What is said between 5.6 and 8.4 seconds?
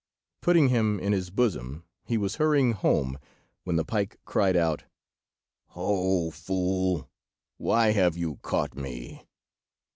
"Ho, fool! why have you